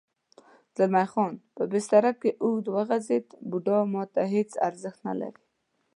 زلمی 0.77 1.05
خان 1.11 1.33
په 1.55 1.63
بستره 1.71 2.11
کې 2.21 2.29
اوږد 2.43 2.65
وغځېد: 2.75 3.25
بوډا 3.49 3.79
ما 3.93 4.03
ته 4.13 4.21
هېڅ 4.35 4.51
ارزښت 4.67 4.99
نه 5.07 5.13
لري. 5.21 5.43